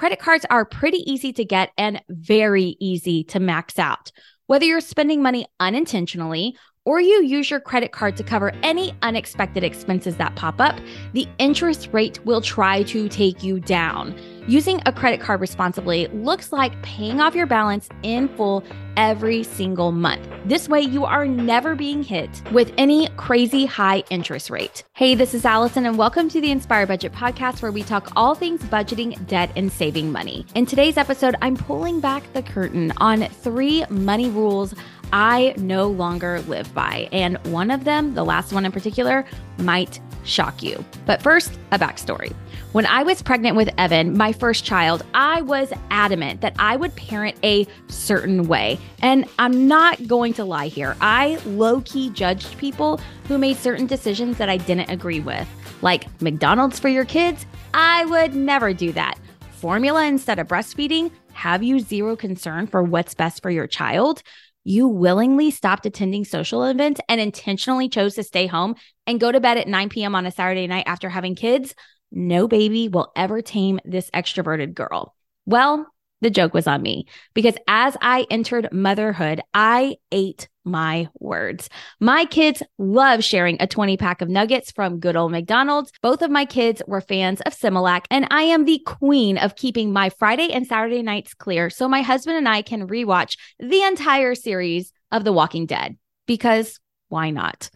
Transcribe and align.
credit 0.00 0.18
cards 0.18 0.46
are 0.48 0.64
pretty 0.64 0.96
easy 1.04 1.30
to 1.30 1.44
get 1.44 1.72
and 1.76 2.00
very 2.08 2.74
easy 2.80 3.22
to 3.22 3.38
max 3.38 3.78
out. 3.78 4.10
Whether 4.46 4.64
you're 4.64 4.80
spending 4.80 5.22
money 5.22 5.44
unintentionally 5.60 6.56
or 6.84 7.00
you 7.00 7.22
use 7.22 7.50
your 7.50 7.60
credit 7.60 7.92
card 7.92 8.16
to 8.16 8.22
cover 8.22 8.52
any 8.62 8.94
unexpected 9.02 9.62
expenses 9.62 10.16
that 10.16 10.34
pop 10.34 10.60
up, 10.60 10.78
the 11.12 11.28
interest 11.38 11.88
rate 11.92 12.24
will 12.24 12.40
try 12.40 12.82
to 12.84 13.08
take 13.08 13.42
you 13.42 13.60
down. 13.60 14.14
Using 14.46 14.80
a 14.86 14.92
credit 14.92 15.20
card 15.20 15.40
responsibly 15.40 16.06
looks 16.08 16.52
like 16.52 16.80
paying 16.82 17.20
off 17.20 17.34
your 17.34 17.46
balance 17.46 17.88
in 18.02 18.28
full 18.36 18.64
every 18.96 19.42
single 19.42 19.92
month. 19.92 20.26
This 20.46 20.68
way, 20.68 20.80
you 20.80 21.04
are 21.04 21.26
never 21.26 21.74
being 21.74 22.02
hit 22.02 22.42
with 22.50 22.72
any 22.78 23.08
crazy 23.16 23.66
high 23.66 24.02
interest 24.10 24.48
rate. 24.48 24.82
Hey, 24.94 25.14
this 25.14 25.34
is 25.34 25.44
Allison, 25.44 25.84
and 25.86 25.98
welcome 25.98 26.28
to 26.30 26.40
the 26.40 26.50
Inspired 26.50 26.88
Budget 26.88 27.12
Podcast, 27.12 27.60
where 27.60 27.70
we 27.70 27.82
talk 27.82 28.10
all 28.16 28.34
things 28.34 28.62
budgeting, 28.62 29.24
debt, 29.26 29.52
and 29.54 29.70
saving 29.70 30.10
money. 30.10 30.46
In 30.54 30.64
today's 30.64 30.96
episode, 30.96 31.36
I'm 31.42 31.56
pulling 31.56 32.00
back 32.00 32.32
the 32.32 32.42
curtain 32.42 32.92
on 32.96 33.26
three 33.26 33.84
money 33.90 34.30
rules 34.30 34.74
I 35.12 35.54
no 35.56 35.88
longer 35.88 36.40
live 36.42 36.72
by. 36.74 37.08
And 37.12 37.38
one 37.48 37.70
of 37.70 37.84
them, 37.84 38.14
the 38.14 38.24
last 38.24 38.52
one 38.52 38.64
in 38.64 38.72
particular, 38.72 39.24
might 39.58 40.00
shock 40.24 40.62
you. 40.62 40.84
But 41.06 41.22
first, 41.22 41.58
a 41.72 41.78
backstory. 41.78 42.34
When 42.72 42.86
I 42.86 43.02
was 43.02 43.20
pregnant 43.20 43.56
with 43.56 43.68
Evan, 43.78 44.16
my 44.16 44.32
first 44.32 44.64
child, 44.64 45.04
I 45.12 45.42
was 45.42 45.72
adamant 45.90 46.40
that 46.42 46.54
I 46.58 46.76
would 46.76 46.94
parent 46.94 47.36
a 47.42 47.66
certain 47.88 48.46
way. 48.46 48.78
And 49.02 49.26
I'm 49.38 49.66
not 49.66 50.06
going 50.06 50.34
to 50.34 50.44
lie 50.44 50.68
here. 50.68 50.96
I 51.00 51.38
low 51.46 51.80
key 51.80 52.10
judged 52.10 52.56
people 52.58 53.00
who 53.26 53.38
made 53.38 53.56
certain 53.56 53.86
decisions 53.86 54.38
that 54.38 54.48
I 54.48 54.56
didn't 54.56 54.90
agree 54.90 55.20
with. 55.20 55.48
Like 55.82 56.06
McDonald's 56.22 56.78
for 56.78 56.88
your 56.88 57.04
kids, 57.04 57.46
I 57.74 58.04
would 58.04 58.34
never 58.34 58.72
do 58.72 58.92
that. 58.92 59.18
Formula 59.52 60.06
instead 60.06 60.38
of 60.38 60.48
breastfeeding, 60.48 61.10
have 61.32 61.62
you 61.62 61.80
zero 61.80 62.16
concern 62.16 62.66
for 62.66 62.82
what's 62.82 63.14
best 63.14 63.42
for 63.42 63.50
your 63.50 63.66
child? 63.66 64.22
You 64.64 64.88
willingly 64.88 65.50
stopped 65.50 65.86
attending 65.86 66.24
social 66.24 66.64
events 66.64 67.00
and 67.08 67.20
intentionally 67.20 67.88
chose 67.88 68.14
to 68.14 68.22
stay 68.22 68.46
home 68.46 68.74
and 69.06 69.20
go 69.20 69.32
to 69.32 69.40
bed 69.40 69.58
at 69.58 69.68
9 69.68 69.88
p.m. 69.88 70.14
on 70.14 70.26
a 70.26 70.30
Saturday 70.30 70.66
night 70.66 70.84
after 70.86 71.08
having 71.08 71.34
kids, 71.34 71.74
no 72.12 72.48
baby 72.48 72.88
will 72.88 73.12
ever 73.16 73.40
tame 73.40 73.80
this 73.84 74.10
extroverted 74.10 74.74
girl. 74.74 75.14
Well, 75.46 75.86
the 76.20 76.30
joke 76.30 76.54
was 76.54 76.66
on 76.66 76.82
me 76.82 77.06
because 77.34 77.54
as 77.66 77.96
I 78.00 78.26
entered 78.30 78.72
motherhood, 78.72 79.40
I 79.54 79.96
ate 80.12 80.48
my 80.64 81.08
words. 81.18 81.68
My 82.00 82.24
kids 82.24 82.62
love 82.78 83.24
sharing 83.24 83.56
a 83.60 83.66
20 83.66 83.96
pack 83.96 84.20
of 84.20 84.28
nuggets 84.28 84.70
from 84.70 85.00
good 85.00 85.16
old 85.16 85.32
McDonald's. 85.32 85.92
Both 86.02 86.22
of 86.22 86.30
my 86.30 86.44
kids 86.44 86.82
were 86.86 87.00
fans 87.00 87.40
of 87.42 87.56
Similac, 87.56 88.04
and 88.10 88.26
I 88.30 88.42
am 88.42 88.64
the 88.64 88.80
queen 88.84 89.38
of 89.38 89.56
keeping 89.56 89.92
my 89.92 90.10
Friday 90.10 90.52
and 90.52 90.66
Saturday 90.66 91.02
nights 91.02 91.34
clear 91.34 91.70
so 91.70 91.88
my 91.88 92.02
husband 92.02 92.36
and 92.36 92.48
I 92.48 92.62
can 92.62 92.88
rewatch 92.88 93.36
the 93.58 93.82
entire 93.82 94.34
series 94.34 94.92
of 95.10 95.24
The 95.24 95.32
Walking 95.32 95.66
Dead 95.66 95.96
because 96.26 96.78
why 97.08 97.30
not? 97.30 97.70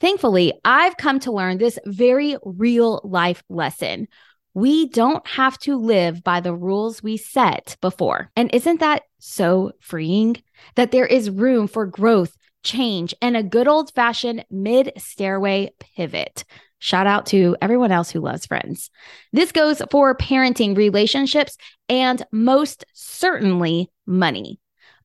Thankfully, 0.00 0.52
I've 0.64 0.96
come 0.98 1.20
to 1.20 1.32
learn 1.32 1.56
this 1.56 1.78
very 1.86 2.36
real 2.44 3.00
life 3.02 3.42
lesson. 3.48 4.08
We 4.56 4.88
don't 4.88 5.26
have 5.26 5.58
to 5.58 5.76
live 5.76 6.24
by 6.24 6.40
the 6.40 6.54
rules 6.54 7.02
we 7.02 7.18
set 7.18 7.76
before. 7.82 8.30
And 8.36 8.48
isn't 8.54 8.80
that 8.80 9.02
so 9.18 9.72
freeing? 9.80 10.42
That 10.76 10.92
there 10.92 11.04
is 11.04 11.28
room 11.28 11.68
for 11.68 11.84
growth, 11.84 12.34
change, 12.62 13.14
and 13.20 13.36
a 13.36 13.42
good 13.42 13.68
old 13.68 13.92
fashioned 13.94 14.46
mid 14.50 14.92
stairway 14.96 15.74
pivot. 15.78 16.44
Shout 16.78 17.06
out 17.06 17.26
to 17.26 17.54
everyone 17.60 17.92
else 17.92 18.10
who 18.10 18.20
loves 18.20 18.46
friends. 18.46 18.88
This 19.30 19.52
goes 19.52 19.82
for 19.90 20.16
parenting, 20.16 20.74
relationships, 20.74 21.58
and 21.90 22.24
most 22.32 22.86
certainly 22.94 23.90
money. 24.06 24.58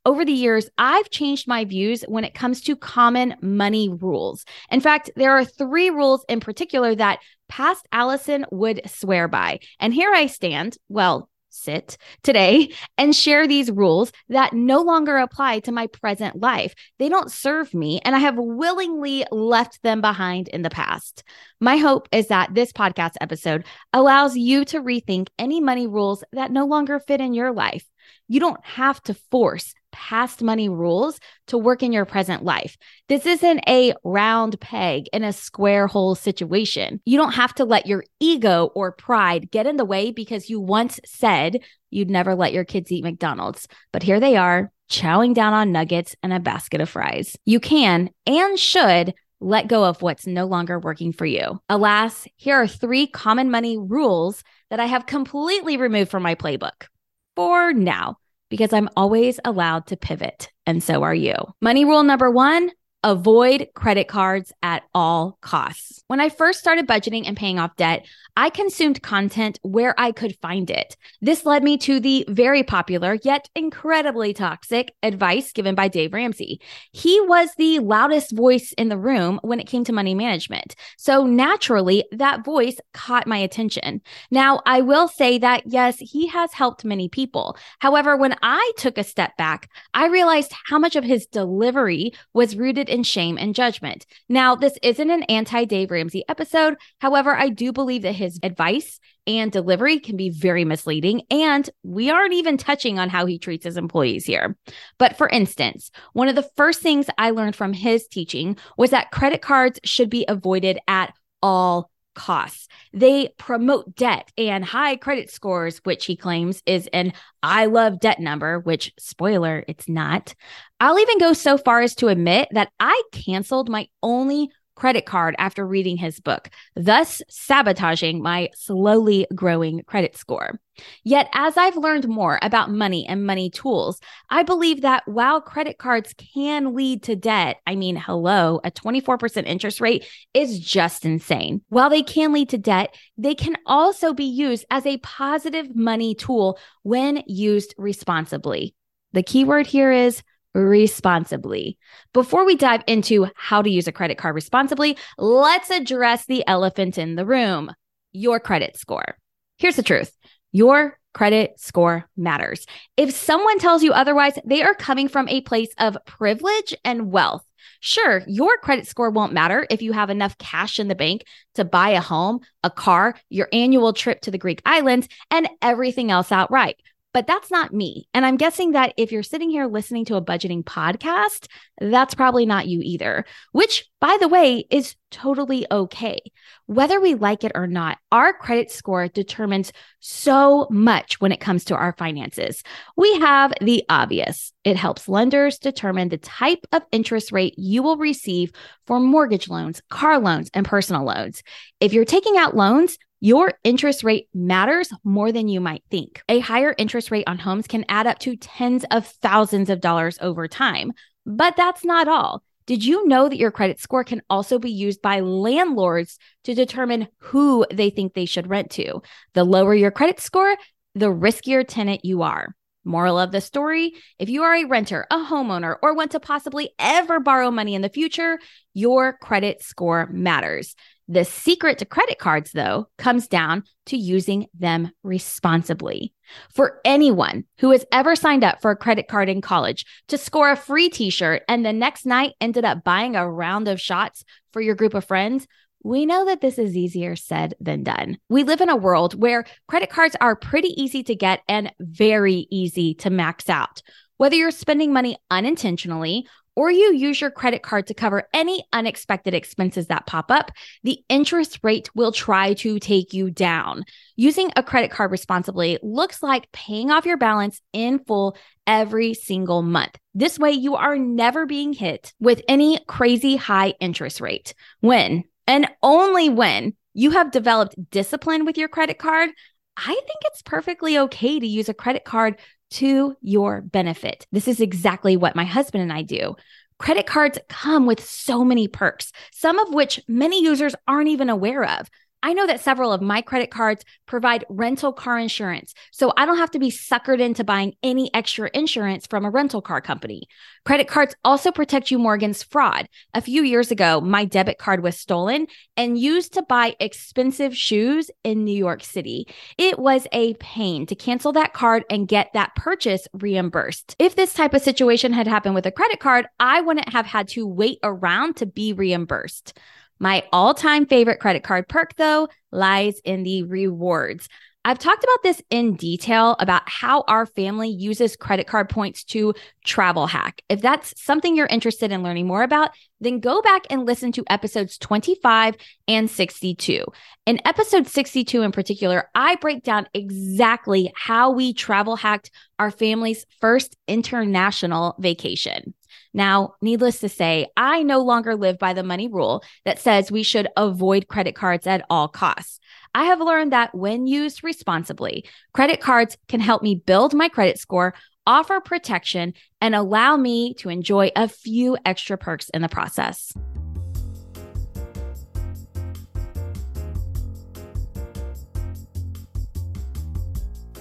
Over 0.04 0.26
the 0.26 0.32
years, 0.32 0.68
I've 0.80 1.12
changed 1.12 1.48
my 1.48 1.64
views 1.64 2.02
when 2.08 2.24
it 2.24 2.34
comes 2.34 2.62
to 2.62 2.76
common 2.76 3.36
money 3.42 3.88
rules. 3.88 4.46
In 4.72 4.80
fact, 4.80 5.12
there 5.16 5.32
are 5.32 5.46
three 5.46 5.92
rules 5.92 6.26
in 6.28 6.40
particular 6.40 6.96
that 6.96 7.20
past 7.52 7.86
Allison 7.92 8.46
would 8.50 8.82
swear 8.90 9.28
by. 9.28 9.60
And 9.80 9.94
here 9.94 10.12
I 10.12 10.28
stand, 10.28 10.78
well, 10.88 11.30
sit 11.50 11.98
today 12.24 12.72
and 12.98 13.14
share 13.14 13.46
these 13.46 13.70
rules 13.70 14.14
that 14.30 14.54
no 14.54 14.82
longer 14.82 15.18
apply 15.18 15.60
to 15.60 15.72
my 15.74 15.88
present 15.88 16.40
life. 16.40 16.74
They 16.98 17.10
don't 17.10 17.30
serve 17.30 17.74
me, 17.74 18.00
and 18.06 18.16
I 18.16 18.20
have 18.20 18.36
willingly 18.38 19.26
left 19.32 19.84
them 19.84 20.00
behind 20.00 20.48
in 20.48 20.62
the 20.62 20.70
past. 20.70 21.24
My 21.60 21.76
hope 21.76 22.08
is 22.14 22.30
that 22.30 22.54
this 22.54 22.72
podcast 22.72 23.16
episode 23.20 23.66
allows 23.92 24.38
you 24.38 24.64
to 24.66 24.82
rethink 24.82 25.28
any 25.38 25.60
money 25.60 25.88
rules 25.88 26.24
that 26.32 26.52
no 26.52 26.66
longer 26.66 27.00
fit 27.00 27.20
in 27.20 27.34
your 27.34 27.52
life. 27.52 27.86
You 28.30 28.40
don't 28.40 28.66
have 28.66 29.02
to 29.04 29.14
force 29.14 29.74
past 29.92 30.42
money 30.42 30.70
rules 30.70 31.20
to 31.48 31.58
work 31.58 31.84
in 31.84 31.92
your 31.92 32.06
present 32.06 32.44
life. 32.44 32.78
This 33.08 33.26
isn't 33.26 33.62
a 33.68 33.94
round 34.04 34.60
peg 34.60 35.06
in 35.14 35.24
a 35.24 35.34
square 35.34 35.88
hole 35.88 36.16
situation. 36.16 37.02
You 37.06 37.18
don't 37.18 37.34
have 37.34 37.54
to 37.56 37.66
let 37.66 37.88
your 37.88 38.04
ego 38.20 38.72
or 38.76 38.92
pride 38.92 39.52
get 39.52 39.68
in 39.68 39.78
the 39.78 39.86
way 39.86 40.12
because 40.12 40.50
you 40.50 40.60
once 40.60 41.00
said 41.06 41.60
you'd 41.90 42.10
never 42.10 42.36
let 42.36 42.54
your 42.54 42.66
kids 42.66 42.92
eat 42.92 43.04
McDonald's. 43.04 43.68
But 43.92 44.04
here 44.04 44.20
they 44.20 44.38
are, 44.38 44.72
chowing 44.90 45.34
down 45.34 45.54
on 45.54 45.72
nuggets 45.72 46.16
and 46.22 46.34
a 46.34 46.40
basket 46.40 46.82
of 46.82 46.90
fries. 46.90 47.38
You 47.46 47.60
can 47.60 48.10
and 48.26 48.60
should 48.60 49.14
let 49.40 49.68
go 49.68 49.86
of 49.86 50.02
what's 50.02 50.28
no 50.28 50.46
longer 50.46 50.80
working 50.80 51.12
for 51.14 51.26
you. 51.26 51.60
Alas, 51.68 52.28
here 52.38 52.56
are 52.56 52.68
three 52.68 53.08
common 53.08 53.50
money 53.50 53.78
rules 53.78 54.44
that 54.70 54.80
I 54.80 54.86
have 54.86 55.06
completely 55.06 55.78
removed 55.78 56.12
from 56.12 56.24
my 56.24 56.36
playbook 56.36 56.88
for 57.36 57.74
now 57.74 58.18
because 58.52 58.72
I'm 58.74 58.90
always 58.96 59.40
allowed 59.44 59.88
to 59.88 59.98
pivot. 59.98 60.50
And 60.68 60.84
so 60.84 61.02
are 61.02 61.16
you. 61.16 61.34
Money 61.62 61.86
rule 61.86 62.04
number 62.04 62.30
one 62.30 62.70
avoid 63.04 63.68
credit 63.74 64.08
cards 64.08 64.54
at 64.62 64.84
all 64.94 65.38
costs. 65.42 66.04
When 66.06 66.20
I 66.20 66.30
first 66.30 66.60
started 66.60 66.88
budgeting 66.88 67.24
and 67.26 67.36
paying 67.36 67.58
off 67.58 67.76
debt, 67.76 68.06
I 68.38 68.50
consumed 68.50 69.02
content 69.02 69.60
where 69.62 69.94
I 70.00 70.12
could 70.12 70.38
find 70.42 70.70
it. 70.70 70.96
This 71.22 71.46
led 71.46 71.64
me 71.64 71.78
to 71.80 72.00
the 72.00 72.26
very 72.30 72.64
popular 72.64 73.18
yet 73.24 73.50
incredibly 73.56 74.34
toxic 74.34 74.94
advice 75.04 75.52
given 75.52 75.76
by 75.76 75.88
Dave 75.90 76.14
Ramsey. 76.14 76.62
He 76.92 77.20
was 77.22 77.50
the 77.58 77.80
loudest 77.80 78.32
voice 78.32 78.74
in 78.78 78.90
the 78.90 78.98
room 78.98 79.40
when 79.44 79.60
it 79.60 79.68
came 79.68 79.84
to 79.84 79.94
money 79.94 80.16
management. 80.16 80.76
So 80.98 81.26
naturally, 81.26 82.06
that 82.12 82.46
voice 82.46 82.78
caught 82.94 83.28
my 83.28 83.38
attention. 83.38 84.02
Now, 84.30 84.62
I 84.66 84.82
will 84.82 85.08
say 85.08 85.38
that 85.40 85.64
yes, 85.66 85.98
he 86.00 86.28
has 86.28 86.54
helped 86.54 86.86
many 86.86 87.10
people. 87.10 87.58
However, 87.80 88.16
when 88.16 88.36
I 88.42 88.72
took 88.78 88.98
a 88.98 89.04
step 89.04 89.36
back, 89.38 89.70
I 89.94 90.08
realized 90.08 90.54
how 90.68 90.80
much 90.80 90.96
of 90.96 91.04
his 91.04 91.26
delivery 91.26 92.14
was 92.34 92.56
rooted 92.56 92.88
in 92.88 93.04
shame 93.04 93.38
and 93.38 93.54
judgment. 93.54 94.06
Now, 94.30 94.56
this 94.56 94.78
isn't 94.82 95.10
an 95.10 95.24
anti 95.24 95.66
Dave 95.66 95.92
Ramsey 95.92 96.24
episode. 96.30 96.76
However, 97.00 97.36
I 97.36 97.50
do 97.50 97.74
believe 97.74 98.04
that 98.04 98.21
his 98.22 98.40
advice 98.44 99.00
and 99.26 99.52
delivery 99.52 100.00
can 100.00 100.16
be 100.16 100.30
very 100.30 100.64
misleading. 100.64 101.24
And 101.32 101.68
we 101.84 102.12
aren't 102.12 102.34
even 102.34 102.56
touching 102.58 103.00
on 103.00 103.10
how 103.10 103.26
he 103.26 103.40
treats 103.40 103.66
his 103.66 103.78
employees 103.78 104.26
here. 104.26 104.56
But 105.00 105.18
for 105.18 105.28
instance, 105.28 105.90
one 106.14 106.28
of 106.28 106.36
the 106.36 106.50
first 106.56 106.82
things 106.82 107.08
I 107.18 107.32
learned 107.32 107.56
from 107.56 107.74
his 107.74 108.08
teaching 108.08 108.58
was 108.78 108.92
that 108.92 109.12
credit 109.12 109.42
cards 109.42 109.80
should 109.84 110.12
be 110.12 110.26
avoided 110.28 110.78
at 110.88 111.14
all 111.42 111.90
costs. 112.14 112.68
They 112.94 113.30
promote 113.38 113.96
debt 113.96 114.32
and 114.38 114.64
high 114.64 114.98
credit 114.98 115.32
scores, 115.32 115.80
which 115.84 116.06
he 116.06 116.16
claims 116.16 116.62
is 116.66 116.88
an 116.94 117.14
I 117.42 117.66
love 117.66 118.00
debt 118.00 118.20
number, 118.20 118.60
which, 118.60 118.94
spoiler, 119.00 119.64
it's 119.68 119.90
not. 119.90 120.36
I'll 120.80 121.00
even 121.00 121.18
go 121.18 121.34
so 121.34 121.58
far 121.58 121.82
as 121.82 121.96
to 121.96 122.10
admit 122.10 122.50
that 122.52 122.72
I 122.80 123.02
canceled 123.12 123.70
my 123.70 123.88
only 124.04 124.50
credit 124.82 125.06
card 125.06 125.36
after 125.38 125.64
reading 125.64 125.96
his 125.96 126.20
book, 126.20 126.50
thus 126.76 127.22
sabotaging 127.30 128.20
my 128.20 128.50
slowly 128.56 129.28
growing 129.36 129.84
credit 129.84 130.18
score. 130.18 130.60
Yet, 131.04 131.30
as 131.34 131.56
I've 131.56 131.78
learned 131.78 132.08
more 132.08 132.40
about 132.42 132.72
money 132.72 133.06
and 133.08 133.24
money 133.24 133.52
tools, 133.52 134.00
I 134.32 134.42
believe 134.42 134.82
that 134.82 135.04
while 135.08 135.40
credit 135.40 135.78
cards 135.78 136.16
can 136.18 136.74
lead 136.74 137.04
to 137.04 137.16
debt, 137.16 137.58
I 137.68 137.76
mean, 137.76 137.96
hello, 137.96 138.60
a 138.64 138.72
24% 138.72 139.46
interest 139.46 139.82
rate 139.82 140.04
is 140.34 140.60
just 140.60 141.06
insane. 141.06 141.62
While 141.70 141.92
they 141.92 142.02
can 142.02 142.34
lead 142.34 142.50
to 142.50 142.58
debt, 142.58 142.96
they 143.20 143.36
can 143.36 143.58
also 143.68 144.16
be 144.16 144.24
used 144.24 144.66
as 144.72 144.88
a 144.88 144.98
positive 144.98 145.76
money 145.76 146.16
tool 146.16 146.58
when 146.82 147.22
used 147.28 147.76
responsibly. 147.78 148.74
The 149.14 149.22
key 149.22 149.44
word 149.44 149.68
here 149.68 149.92
is 149.92 150.24
responsibly. 150.54 151.78
Before 152.14 152.46
we 152.46 152.56
dive 152.56 152.84
into 152.88 153.28
how 153.36 153.62
to 153.62 153.70
use 153.70 153.88
a 153.88 153.92
credit 153.92 154.18
card 154.18 154.36
responsibly, 154.36 154.98
let's 155.18 155.70
address 155.70 156.26
the 156.26 156.46
elephant 156.48 156.98
in 156.98 157.16
the 157.16 157.26
room 157.26 157.72
your 158.14 158.40
credit 158.40 158.78
score. 158.78 159.18
Here's 159.58 159.76
the 159.76 159.84
truth 159.84 160.12
your 160.52 161.00
credit 161.14 161.60
score 161.60 162.06
matters. 162.18 162.66
If 162.98 163.12
someone 163.12 163.60
tells 163.60 163.84
you 163.84 163.94
otherwise, 163.94 164.34
they 164.46 164.62
are 164.62 164.74
coming 164.74 165.08
from 165.08 165.28
a 165.28 165.42
place 165.42 165.70
of 165.78 165.98
privilege 166.06 166.76
and 166.84 167.12
wealth. 167.12 167.46
Sure, 167.80 168.22
your 168.28 168.58
credit 168.58 168.88
score 168.88 169.10
won't 169.10 169.34
matter 169.34 169.66
if 169.70 169.82
you 169.82 169.92
have 169.92 170.10
enough 170.10 170.38
cash 170.38 170.80
in 170.80 170.88
the 170.88 170.96
bank 170.96 171.24
to 171.56 171.66
buy 171.66 171.90
a 171.90 172.02
home, 172.02 172.40
a 172.64 172.70
car, 172.70 173.16
your 173.30 173.48
annual 173.52 173.94
trip 173.94 174.22
to 174.22 174.32
the 174.32 174.38
Greek 174.38 174.62
islands, 174.66 175.08
and 175.30 175.50
everything 175.62 176.12
else 176.12 176.32
outright. 176.32 176.78
But 177.14 177.28
that's 177.28 177.52
not 177.52 177.74
me. 177.74 178.08
And 178.14 178.26
I'm 178.26 178.38
guessing 178.38 178.72
that 178.72 178.94
if 178.98 179.12
you're 179.12 179.24
sitting 179.24 179.50
here 179.50 179.68
listening 179.68 180.06
to 180.06 180.16
a 180.16 180.24
budgeting 180.24 180.64
podcast, 180.64 181.48
that's 181.80 182.16
probably 182.16 182.46
not 182.46 182.68
you 182.68 182.80
either, 182.84 183.26
which, 183.52 183.90
by 184.00 184.18
the 184.20 184.28
way, 184.28 184.66
is 184.70 184.96
totally 185.10 185.66
okay. 185.70 186.22
Whether 186.68 187.02
we 187.02 187.16
like 187.16 187.44
it 187.44 187.52
or 187.54 187.68
not, 187.68 187.98
our 188.12 188.32
credit 188.32 188.72
score 188.72 189.10
determines 189.10 189.74
so 190.00 190.68
much 190.70 191.20
when 191.20 191.34
it 191.34 191.42
comes 191.42 191.66
to 191.66 191.76
our 191.76 191.94
finances. 191.98 192.64
We 192.96 193.20
have 193.20 193.54
the 193.60 193.84
obvious. 193.90 194.54
It 194.64 194.78
helps 194.78 195.10
lenders 195.10 195.60
determine 195.60 196.10
the 196.10 196.18
type 196.18 196.66
of 196.72 196.84
interest 196.92 197.32
rate 197.32 197.56
you 197.58 197.84
will 197.84 197.98
receive 197.98 198.54
for 198.88 199.00
mortgage 199.00 199.50
loans, 199.50 199.82
car 199.90 200.18
loans, 200.20 200.50
and 200.54 200.66
personal 200.66 201.04
loans. 201.04 201.44
If 201.80 201.94
you're 201.94 202.06
taking 202.06 202.38
out 202.38 202.56
loans, 202.56 202.98
your 203.22 203.54
interest 203.64 204.04
rate 204.04 204.28
matters 204.34 204.92
more 205.04 205.32
than 205.32 205.48
you 205.48 205.62
might 205.62 205.84
think. 205.92 206.24
A 206.28 206.40
higher 206.40 206.74
interest 206.78 207.12
rate 207.12 207.28
on 207.28 207.38
homes 207.38 207.68
can 207.68 207.86
add 207.88 208.08
up 208.08 208.18
to 208.20 208.36
tens 208.36 208.84
of 208.90 209.06
thousands 209.06 209.70
of 209.70 209.80
dollars 209.80 210.18
over 210.22 210.48
time. 210.48 210.92
But 211.26 211.56
that's 211.56 211.86
not 211.86 212.08
all. 212.08 212.42
Did 212.66 212.84
you 212.84 213.08
know 213.08 213.30
that 213.30 213.38
your 213.38 213.52
credit 213.52 213.80
score 213.80 214.04
can 214.04 214.24
also 214.28 214.58
be 214.58 214.72
used 214.72 215.04
by 215.04 215.20
landlords 215.20 216.18
to 216.46 216.56
determine 216.56 217.10
who 217.20 217.64
they 217.72 217.92
think 217.92 218.14
they 218.14 218.26
should 218.26 218.50
rent 218.50 218.72
to? 218.72 219.04
The 219.34 219.44
lower 219.44 219.76
your 219.76 219.92
credit 219.92 220.20
score, 220.20 220.56
the 220.96 221.14
riskier 221.14 221.64
tenant 221.68 222.04
you 222.04 222.24
are. 222.24 222.56
Moral 222.84 223.20
of 223.20 223.32
the 223.32 223.42
story 223.42 223.94
if 224.18 224.30
you 224.30 224.42
are 224.42 224.56
a 224.56 224.66
renter, 224.66 225.06
a 225.12 225.18
homeowner, 225.18 225.76
or 225.84 225.94
want 225.94 226.12
to 226.12 226.20
possibly 226.20 226.72
ever 226.80 227.20
borrow 227.20 227.52
money 227.52 227.76
in 227.76 227.84
the 227.84 227.90
future, 227.90 228.40
your 228.74 229.14
credit 229.14 229.62
score 229.62 230.08
matters. 230.12 230.74
The 231.12 231.26
secret 231.26 231.78
to 231.80 231.86
credit 231.86 232.20
cards, 232.20 232.54
though, 232.54 232.88
comes 232.98 233.28
down 233.28 233.66
to 233.88 233.98
using 233.98 234.48
them 234.58 234.92
responsibly. 235.04 236.14
For 236.54 236.80
anyone 236.86 237.44
who 237.58 237.72
has 237.72 237.84
ever 237.92 238.16
signed 238.16 238.46
up 238.46 238.62
for 238.62 238.72
a 238.72 238.78
credit 238.78 239.10
card 239.10 239.28
in 239.28 239.42
college 239.42 239.86
to 240.08 240.18
score 240.18 240.50
a 240.50 240.56
free 240.56 240.88
t 240.88 241.10
shirt 241.10 241.44
and 241.50 241.66
the 241.66 241.74
next 241.74 242.06
night 242.06 242.36
ended 242.40 242.64
up 242.64 242.86
buying 242.86 243.18
a 243.18 243.30
round 243.30 243.68
of 243.68 243.82
shots 243.82 244.24
for 244.54 244.62
your 244.62 244.74
group 244.74 244.94
of 244.94 245.04
friends, 245.04 245.48
we 245.84 246.06
know 246.06 246.24
that 246.24 246.40
this 246.40 246.58
is 246.58 246.78
easier 246.78 247.18
said 247.18 247.56
than 247.60 247.84
done. 247.84 248.18
We 248.30 248.46
live 248.46 248.62
in 248.62 248.70
a 248.70 248.78
world 248.78 249.20
where 249.22 249.44
credit 249.68 249.90
cards 249.90 250.16
are 250.22 250.38
pretty 250.38 250.70
easy 250.82 251.04
to 251.04 251.16
get 251.16 251.42
and 251.50 251.74
very 251.82 252.48
easy 252.50 252.94
to 252.96 253.10
max 253.10 253.50
out. 253.50 253.82
Whether 254.16 254.36
you're 254.36 254.52
spending 254.52 254.94
money 254.94 255.18
unintentionally 255.30 256.26
or 256.56 256.72
you 256.72 256.94
use 256.94 257.22
your 257.22 257.32
credit 257.32 257.64
card 257.64 257.88
to 257.88 257.94
cover 257.94 258.28
any 258.34 258.64
unexpected 258.74 259.34
expenses 259.34 259.88
that 259.88 260.06
pop 260.06 260.32
up, 260.32 260.52
the 260.84 261.00
interest 261.10 261.60
rate 261.64 261.90
will 261.96 262.12
try 262.12 262.54
to 262.56 262.80
take 262.80 263.14
you 263.14 263.32
down. 263.32 263.84
Using 264.16 264.52
a 264.56 264.64
credit 264.64 264.92
card 264.92 265.12
responsibly 265.12 265.80
looks 265.82 266.22
like 266.22 266.52
paying 266.52 266.92
off 266.92 267.06
your 267.06 267.18
balance 267.18 267.62
in 267.74 268.00
full 268.00 268.36
every 268.68 269.14
single 269.14 269.62
month. 269.62 269.98
This 270.14 270.38
way, 270.38 270.52
you 270.52 270.76
are 270.76 270.98
never 270.98 271.46
being 271.46 271.74
hit 271.74 272.14
with 272.20 272.42
any 272.48 272.80
crazy 272.88 273.36
high 273.36 273.74
interest 273.80 274.20
rate. 274.22 274.54
When 274.82 275.24
and 275.48 275.68
only 275.82 276.30
when 276.30 276.76
you 276.94 277.12
have 277.12 277.32
developed 277.32 277.90
discipline 277.90 278.46
with 278.46 278.58
your 278.58 278.68
credit 278.68 279.00
card, 279.00 279.30
I 279.78 279.94
think 279.94 280.20
it's 280.26 280.42
perfectly 280.42 280.98
okay 280.98 281.40
to 281.40 281.48
use 281.48 281.70
a 281.70 281.74
credit 281.74 282.04
card 282.04 282.38
to 282.72 283.16
your 283.22 283.62
benefit. 283.62 284.26
This 284.32 284.48
is 284.48 284.60
exactly 284.60 285.18
what 285.18 285.36
my 285.36 285.46
husband 285.46 285.82
and 285.84 285.94
I 285.94 286.02
do. 286.02 286.36
Credit 286.78 287.06
cards 287.06 287.38
come 287.48 287.86
with 287.86 288.04
so 288.04 288.44
many 288.44 288.68
perks, 288.68 289.12
some 289.32 289.60
of 289.60 289.74
which 289.74 290.00
many 290.08 290.44
users 290.44 290.74
aren't 290.88 291.10
even 291.10 291.30
aware 291.30 291.64
of. 291.64 291.90
I 292.24 292.34
know 292.34 292.46
that 292.46 292.62
several 292.62 292.94
of 292.94 293.02
my 293.02 293.22
credit 293.22 293.50
cards 293.50 293.84
provide 294.06 294.46
rental 294.48 294.94
car 294.94 295.18
insurance, 295.18 295.74
so 295.92 296.14
I 296.16 296.26
don't 296.26 296.38
have 296.38 296.52
to 296.52 296.60
be 296.60 296.70
suckered 296.70 297.20
into 297.20 297.44
buying 297.44 297.74
any 297.82 298.14
extra 298.14 298.50
insurance 298.54 299.08
from 299.08 299.26
a 299.26 299.30
rental 299.30 299.62
car 299.62 299.82
company. 299.82 300.28
Credit 300.64 300.88
cards 300.88 301.16
also 301.26 301.52
protect 301.52 301.90
you 301.90 301.98
more 301.98 302.14
against 302.14 302.52
fraud. 302.52 302.88
A 303.16 303.22
few 303.22 303.44
years 303.44 303.72
ago, 303.72 304.02
my 304.02 304.26
debit 304.26 304.60
card 304.60 304.84
was 304.84 305.00
stolen 305.00 305.48
and 305.76 305.98
used 305.98 306.34
to 306.34 306.44
buy 306.44 306.76
expensive 306.80 307.58
shoes 307.58 308.12
in 308.24 308.46
New 308.46 308.58
York 308.58 308.84
City. 308.84 309.28
It 309.58 309.80
was 309.80 310.06
a 310.12 310.36
pain 310.36 310.86
to 310.86 310.96
cancel 310.96 311.32
that 311.34 311.54
card 311.54 311.86
and 311.90 312.08
get 312.08 312.32
that 312.34 312.54
purchase 312.56 313.08
reimbursed. 313.14 313.96
If 313.98 314.16
this 314.16 314.34
type 314.34 314.54
of 314.54 314.62
situation 314.62 315.14
had 315.14 315.28
happened 315.28 315.56
with 315.56 315.66
a 315.66 315.72
credit 315.72 316.00
card, 316.00 316.28
I 316.40 316.62
wouldn't 316.62 316.90
have 316.90 317.08
had 317.08 317.28
to 317.30 317.48
wait 317.48 317.80
around 317.82 318.36
to 318.38 318.46
be 318.46 318.74
reimbursed. 318.74 319.58
My 320.02 320.24
all 320.34 320.56
time 320.56 320.88
favorite 320.88 321.20
credit 321.20 321.44
card 321.44 321.68
perk, 321.68 321.96
though, 321.96 322.28
lies 322.52 323.00
in 323.06 323.22
the 323.22 323.44
rewards. 323.44 324.28
I've 324.66 324.80
talked 324.80 325.04
about 325.04 325.22
this 325.22 325.44
in 325.52 325.76
detail 325.76 326.36
about 326.40 326.64
how 326.66 327.04
our 327.08 327.28
family 327.28 327.70
uses 327.70 328.16
credit 328.16 328.48
card 328.48 328.68
points 328.68 329.04
to 329.06 329.36
travel 329.64 330.08
hack. 330.08 330.42
If 330.50 330.60
that's 330.62 331.00
something 331.00 331.36
you're 331.36 331.46
interested 331.46 331.92
in 331.92 332.02
learning 332.02 332.26
more 332.26 332.42
about, 332.42 332.72
then 333.00 333.20
go 333.20 333.44
back 333.44 333.68
and 333.70 333.86
listen 333.86 334.12
to 334.14 334.24
episodes 334.28 334.80
25 334.80 335.56
and 335.88 336.10
62. 336.10 336.84
In 337.28 337.40
episode 337.46 337.88
62 337.88 338.42
in 338.42 338.52
particular, 338.52 339.08
I 339.14 339.36
break 339.36 339.62
down 339.62 339.88
exactly 339.94 340.92
how 340.96 341.30
we 341.30 341.54
travel 341.54 341.96
hacked 341.96 342.32
our 342.58 342.72
family's 342.72 343.28
first 343.40 343.78
international 343.88 344.96
vacation. 344.98 345.76
Now, 346.14 346.56
needless 346.62 347.00
to 347.00 347.10
say, 347.10 347.48
I 347.56 347.84
no 347.84 348.00
longer 348.00 348.36
live 348.36 348.60
by 348.60 348.74
the 348.74 348.84
money 348.84 349.08
rule 349.08 349.44
that 349.64 349.80
says 349.80 350.12
we 350.12 350.24
should 350.24 350.48
avoid 350.58 351.08
credit 351.08 351.36
cards 351.36 351.66
at 351.68 351.86
all 351.90 352.08
costs. 352.08 352.60
I 352.94 353.06
have 353.06 353.22
learned 353.22 353.54
that 353.54 353.74
when 353.74 354.08
used 354.08 354.44
responsibly, 354.44 355.26
credit 355.54 355.80
cards 355.80 356.18
can 356.28 356.42
help 356.42 356.62
me 356.62 356.76
build 356.76 357.14
my 357.14 357.30
credit 357.30 357.60
score, 357.60 357.94
offer 358.28 358.60
protection, 358.60 359.34
and 359.62 359.74
allow 359.74 360.18
me 360.18 360.54
to 360.56 360.70
enjoy 360.70 361.12
a 361.16 361.30
few 361.30 361.78
extra 361.86 362.18
perks 362.18 362.50
in 362.50 362.62
the 362.62 362.70
process. 362.70 363.32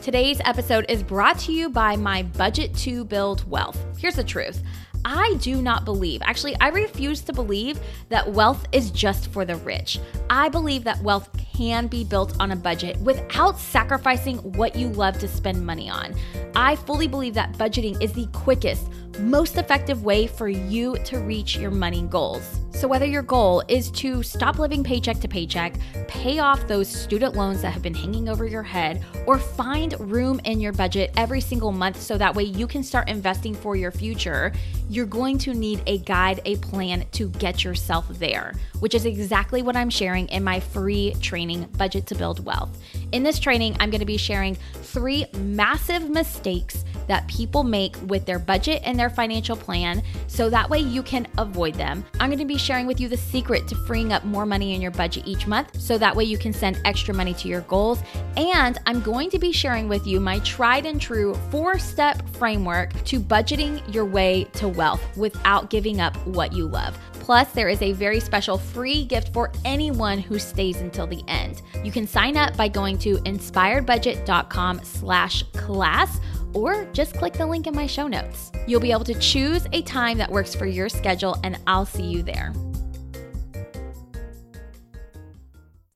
Today's 0.02 0.40
episode 0.46 0.86
is 0.88 1.02
brought 1.02 1.38
to 1.40 1.52
you 1.52 1.68
by 1.68 1.94
my 1.94 2.22
budget 2.22 2.74
to 2.78 3.04
build 3.04 3.48
wealth. 3.48 3.78
Here's 3.98 4.16
the 4.16 4.24
truth. 4.24 4.62
I 5.04 5.34
do 5.40 5.62
not 5.62 5.84
believe, 5.84 6.20
actually, 6.22 6.56
I 6.60 6.68
refuse 6.68 7.20
to 7.22 7.32
believe 7.32 7.80
that 8.10 8.30
wealth 8.30 8.66
is 8.72 8.90
just 8.90 9.32
for 9.32 9.44
the 9.44 9.56
rich. 9.56 9.98
I 10.28 10.48
believe 10.48 10.84
that 10.84 11.02
wealth 11.02 11.30
can 11.54 11.86
be 11.86 12.04
built 12.04 12.34
on 12.40 12.52
a 12.52 12.56
budget 12.56 12.98
without 12.98 13.58
sacrificing 13.58 14.38
what 14.54 14.76
you 14.76 14.88
love 14.88 15.18
to 15.18 15.28
spend 15.28 15.64
money 15.64 15.90
on. 15.90 16.14
I 16.54 16.76
fully 16.76 17.06
believe 17.06 17.34
that 17.34 17.52
budgeting 17.54 18.00
is 18.02 18.12
the 18.12 18.26
quickest, 18.32 18.88
most 19.20 19.56
effective 19.56 20.02
way 20.02 20.26
for 20.26 20.48
you 20.48 20.96
to 21.04 21.18
reach 21.18 21.56
your 21.56 21.70
money 21.70 22.02
goals. 22.02 22.60
So, 22.70 22.88
whether 22.88 23.04
your 23.04 23.22
goal 23.22 23.62
is 23.68 23.90
to 23.92 24.22
stop 24.22 24.58
living 24.58 24.82
paycheck 24.82 25.20
to 25.20 25.28
paycheck, 25.28 25.74
pay 26.08 26.38
off 26.38 26.66
those 26.66 26.88
student 26.88 27.34
loans 27.34 27.60
that 27.60 27.72
have 27.72 27.82
been 27.82 27.94
hanging 27.94 28.28
over 28.28 28.46
your 28.46 28.62
head, 28.62 29.04
or 29.26 29.38
find 29.38 29.98
room 30.00 30.40
in 30.44 30.60
your 30.60 30.72
budget 30.72 31.12
every 31.16 31.40
single 31.40 31.72
month 31.72 32.00
so 32.00 32.16
that 32.16 32.34
way 32.34 32.44
you 32.44 32.66
can 32.66 32.82
start 32.82 33.08
investing 33.08 33.54
for 33.54 33.76
your 33.76 33.90
future, 33.90 34.52
you're 34.90 35.06
going 35.06 35.38
to 35.38 35.54
need 35.54 35.80
a 35.86 35.98
guide, 35.98 36.40
a 36.44 36.56
plan 36.56 37.06
to 37.12 37.28
get 37.28 37.62
yourself 37.62 38.08
there, 38.18 38.54
which 38.80 38.92
is 38.92 39.06
exactly 39.06 39.62
what 39.62 39.76
I'm 39.76 39.88
sharing 39.88 40.26
in 40.28 40.42
my 40.42 40.58
free 40.58 41.14
training, 41.20 41.68
Budget 41.78 42.08
to 42.08 42.16
Build 42.16 42.44
Wealth. 42.44 42.76
In 43.12 43.22
this 43.22 43.38
training, 43.38 43.76
I'm 43.78 43.90
going 43.90 44.00
to 44.00 44.04
be 44.04 44.16
sharing 44.16 44.56
three 44.82 45.26
massive 45.38 46.10
mistakes 46.10 46.84
that 47.06 47.26
people 47.28 47.64
make 47.64 47.96
with 48.06 48.24
their 48.24 48.38
budget 48.38 48.82
and 48.84 48.98
their 48.98 49.10
financial 49.10 49.56
plan 49.56 50.02
so 50.28 50.48
that 50.48 50.70
way 50.70 50.78
you 50.78 51.02
can 51.02 51.26
avoid 51.38 51.74
them. 51.74 52.04
I'm 52.20 52.30
going 52.30 52.38
to 52.38 52.44
be 52.44 52.58
sharing 52.58 52.86
with 52.86 53.00
you 53.00 53.08
the 53.08 53.16
secret 53.16 53.66
to 53.68 53.74
freeing 53.74 54.12
up 54.12 54.24
more 54.24 54.46
money 54.46 54.74
in 54.74 54.80
your 54.80 54.92
budget 54.92 55.26
each 55.26 55.46
month 55.46 55.80
so 55.80 55.98
that 55.98 56.14
way 56.14 56.24
you 56.24 56.38
can 56.38 56.52
send 56.52 56.80
extra 56.84 57.12
money 57.14 57.34
to 57.34 57.48
your 57.48 57.62
goals. 57.62 58.00
And 58.36 58.78
I'm 58.86 59.00
going 59.00 59.30
to 59.30 59.38
be 59.38 59.52
sharing 59.52 59.88
with 59.88 60.06
you 60.06 60.20
my 60.20 60.38
tried 60.40 60.86
and 60.86 61.00
true 61.00 61.34
four 61.50 61.78
step 61.78 62.28
framework 62.36 62.92
to 63.04 63.20
budgeting 63.20 63.82
your 63.92 64.04
way 64.04 64.44
to 64.54 64.68
wealth 64.80 65.02
without 65.14 65.68
giving 65.68 66.00
up 66.00 66.16
what 66.26 66.54
you 66.54 66.66
love. 66.66 66.98
Plus, 67.12 67.52
there 67.52 67.68
is 67.68 67.82
a 67.82 67.92
very 67.92 68.18
special 68.18 68.56
free 68.56 69.04
gift 69.04 69.30
for 69.34 69.52
anyone 69.66 70.18
who 70.18 70.38
stays 70.38 70.78
until 70.78 71.06
the 71.06 71.22
end. 71.28 71.60
You 71.84 71.92
can 71.92 72.06
sign 72.06 72.38
up 72.38 72.56
by 72.56 72.68
going 72.68 72.96
to 73.00 73.18
inspiredbudget.com 73.18 74.80
slash 74.82 75.42
class 75.52 76.18
or 76.54 76.86
just 76.94 77.14
click 77.14 77.34
the 77.34 77.46
link 77.46 77.66
in 77.66 77.74
my 77.74 77.86
show 77.86 78.08
notes. 78.08 78.50
You'll 78.66 78.80
be 78.80 78.90
able 78.90 79.04
to 79.04 79.18
choose 79.20 79.66
a 79.72 79.82
time 79.82 80.16
that 80.16 80.30
works 80.30 80.54
for 80.54 80.64
your 80.64 80.88
schedule, 80.88 81.36
and 81.44 81.58
I'll 81.66 81.86
see 81.86 82.04
you 82.04 82.22
there. 82.22 82.54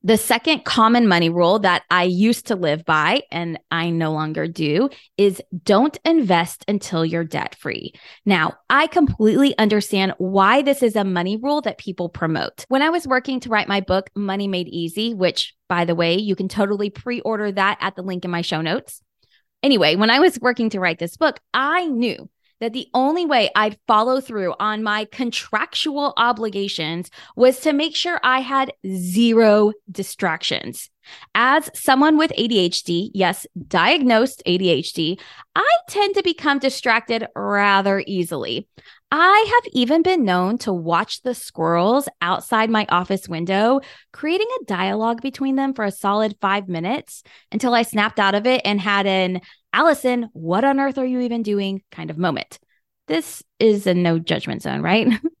The 0.05 0.17
second 0.17 0.65
common 0.65 1.07
money 1.07 1.29
rule 1.29 1.57
that 1.57 1.81
I 1.89 2.03
used 2.03 2.45
to 2.47 2.55
live 2.55 2.85
by 2.85 3.23
and 3.31 3.59
I 3.71 3.89
no 3.89 4.11
longer 4.11 4.47
do 4.47 4.91
is 5.17 5.41
don't 5.63 5.97
invest 6.05 6.63
until 6.67 7.03
you're 7.03 7.23
debt 7.23 7.55
free. 7.55 7.91
Now, 8.23 8.53
I 8.69 8.85
completely 8.85 9.57
understand 9.57 10.13
why 10.19 10.61
this 10.61 10.83
is 10.83 10.95
a 10.95 11.03
money 11.03 11.37
rule 11.37 11.61
that 11.61 11.79
people 11.79 12.09
promote. 12.09 12.65
When 12.67 12.83
I 12.83 12.91
was 12.91 13.07
working 13.07 13.39
to 13.39 13.49
write 13.49 13.67
my 13.67 13.81
book, 13.81 14.11
Money 14.15 14.47
Made 14.47 14.67
Easy, 14.67 15.15
which 15.15 15.55
by 15.69 15.85
the 15.85 15.95
way, 15.95 16.19
you 16.19 16.35
can 16.35 16.49
totally 16.49 16.91
pre 16.91 17.21
order 17.21 17.51
that 17.51 17.79
at 17.81 17.95
the 17.95 18.03
link 18.03 18.25
in 18.25 18.29
my 18.29 18.41
show 18.41 18.61
notes. 18.61 19.01
Anyway, 19.63 19.95
when 19.95 20.11
I 20.11 20.19
was 20.19 20.39
working 20.39 20.69
to 20.69 20.79
write 20.79 20.99
this 20.99 21.17
book, 21.17 21.39
I 21.51 21.87
knew 21.87 22.29
that 22.65 22.73
the 22.73 22.87
only 22.95 23.27
way 23.27 23.51
I'd 23.55 23.77
follow 23.85 24.19
through 24.19 24.55
on 24.59 24.81
my 24.81 25.05
contractual 25.11 26.15
obligations 26.17 27.11
was 27.35 27.59
to 27.59 27.73
make 27.73 27.95
sure 27.95 28.19
I 28.23 28.39
had 28.39 28.73
zero 28.91 29.71
distractions. 29.91 30.89
As 31.35 31.69
someone 31.75 32.17
with 32.17 32.31
ADHD, 32.31 33.11
yes, 33.13 33.45
diagnosed 33.67 34.41
ADHD, 34.47 35.19
I 35.55 35.69
tend 35.89 36.15
to 36.15 36.23
become 36.23 36.57
distracted 36.57 37.27
rather 37.35 38.03
easily. 38.07 38.67
I 39.17 39.45
have 39.53 39.71
even 39.71 40.01
been 40.01 40.25
known 40.25 40.57
to 40.57 40.73
watch 40.73 41.21
the 41.21 41.33
squirrels 41.33 42.09
outside 42.21 42.69
my 42.69 42.85
office 42.89 43.29
window, 43.29 43.79
creating 44.11 44.49
a 44.59 44.65
dialogue 44.65 45.21
between 45.21 45.55
them 45.55 45.73
for 45.73 45.85
a 45.85 45.91
solid 45.91 46.35
five 46.41 46.67
minutes 46.67 47.23
until 47.49 47.73
I 47.73 47.83
snapped 47.83 48.19
out 48.19 48.35
of 48.35 48.45
it 48.45 48.59
and 48.65 48.77
had 48.81 49.07
an 49.07 49.39
Allison, 49.71 50.27
what 50.33 50.65
on 50.65 50.81
earth 50.81 50.97
are 50.97 51.05
you 51.05 51.21
even 51.21 51.43
doing 51.43 51.81
kind 51.91 52.09
of 52.09 52.17
moment. 52.17 52.59
This 53.07 53.41
is 53.57 53.87
a 53.87 53.93
no 53.93 54.19
judgment 54.19 54.63
zone, 54.63 54.81
right? 54.81 55.07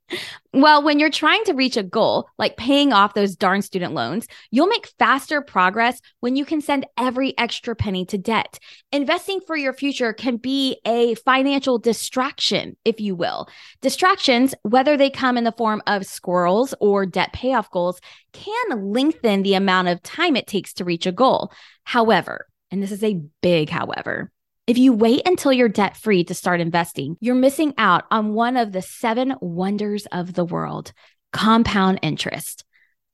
well, 0.53 0.83
when 0.83 0.99
you're 0.99 1.09
trying 1.09 1.43
to 1.45 1.53
reach 1.53 1.77
a 1.77 1.83
goal, 1.83 2.29
like 2.37 2.57
paying 2.57 2.93
off 2.93 3.13
those 3.13 3.35
darn 3.35 3.61
student 3.61 3.93
loans, 3.93 4.27
you'll 4.51 4.67
make 4.67 4.93
faster 4.99 5.41
progress 5.41 5.99
when 6.19 6.35
you 6.35 6.45
can 6.45 6.61
send 6.61 6.85
every 6.97 7.37
extra 7.37 7.75
penny 7.75 8.05
to 8.05 8.17
debt. 8.17 8.59
Investing 8.91 9.39
for 9.45 9.55
your 9.55 9.73
future 9.73 10.13
can 10.13 10.37
be 10.37 10.77
a 10.85 11.15
financial 11.15 11.79
distraction, 11.79 12.77
if 12.85 13.01
you 13.01 13.15
will. 13.15 13.47
Distractions, 13.81 14.53
whether 14.61 14.95
they 14.95 15.09
come 15.09 15.37
in 15.37 15.43
the 15.43 15.51
form 15.51 15.81
of 15.87 16.05
squirrels 16.05 16.73
or 16.79 17.05
debt 17.05 17.33
payoff 17.33 17.69
goals, 17.71 17.99
can 18.31 18.91
lengthen 18.91 19.43
the 19.43 19.55
amount 19.55 19.87
of 19.87 20.03
time 20.03 20.35
it 20.35 20.47
takes 20.47 20.73
to 20.73 20.85
reach 20.85 21.05
a 21.05 21.11
goal. 21.11 21.51
However, 21.83 22.47
and 22.71 22.81
this 22.81 22.91
is 22.91 23.03
a 23.03 23.21
big 23.41 23.69
however. 23.69 24.31
If 24.67 24.79
you 24.79 24.93
wait 24.93 25.27
until 25.27 25.53
you're 25.53 25.69
debt 25.69 25.95
free 25.95 26.23
to 26.23 26.33
start 26.33 26.59
investing, 26.59 27.17
you're 27.19 27.35
missing 27.35 27.75
out 27.77 28.05
on 28.09 28.33
one 28.33 28.57
of 28.57 28.71
the 28.71 28.81
seven 28.81 29.35
wonders 29.39 30.07
of 30.07 30.33
the 30.33 30.43
world 30.43 30.91
compound 31.31 31.99
interest. 32.01 32.63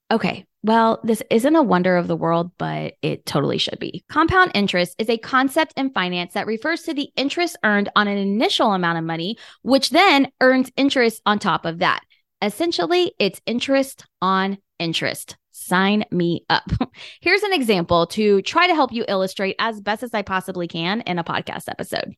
Okay, 0.10 0.46
well, 0.64 1.02
this 1.04 1.22
isn't 1.30 1.56
a 1.56 1.62
wonder 1.62 1.98
of 1.98 2.08
the 2.08 2.16
world, 2.16 2.52
but 2.58 2.94
it 3.02 3.26
totally 3.26 3.58
should 3.58 3.80
be. 3.80 4.06
Compound 4.08 4.52
interest 4.56 4.96
is 4.98 5.10
a 5.10 5.18
concept 5.18 5.74
in 5.76 5.90
finance 5.90 6.36
that 6.36 6.48
refers 6.48 6.84
to 6.84 6.94
the 6.94 7.10
interest 7.18 7.58
earned 7.66 7.90
on 7.98 8.08
an 8.08 8.18
initial 8.18 8.72
amount 8.72 9.00
of 9.00 9.04
money, 9.04 9.38
which 9.62 9.90
then 9.90 10.32
earns 10.40 10.72
interest 10.78 11.22
on 11.26 11.38
top 11.38 11.66
of 11.66 11.80
that. 11.80 12.02
Essentially, 12.42 13.12
it's 13.20 13.42
interest 13.46 14.06
on 14.22 14.58
interest. 14.80 15.36
Sign 15.62 16.06
me 16.12 16.46
up. 16.50 16.70
Here's 17.22 17.44
an 17.44 17.54
example 17.54 18.08
to 18.08 18.42
try 18.42 18.68
to 18.68 18.76
help 18.76 18.92
you 18.92 19.06
illustrate 19.08 19.56
as 19.60 19.80
best 19.80 20.04
as 20.04 20.14
I 20.14 20.22
possibly 20.22 20.68
can 20.68 21.02
in 21.02 21.20
a 21.20 21.24
podcast 21.24 21.70
episode. 21.70 22.16